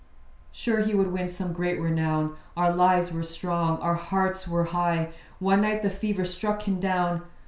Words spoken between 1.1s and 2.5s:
win some great renown: